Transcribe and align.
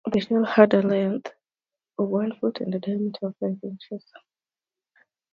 The 0.11 0.19
shell 0.19 0.45
had 0.45 0.73
a 0.73 0.81
length 0.81 1.31
of 1.99 2.09
one 2.09 2.33
foot 2.39 2.59
and 2.59 2.73
a 2.73 2.79
diameter 2.79 3.27
of 3.27 3.35
five 3.37 3.59
inches. 3.61 4.03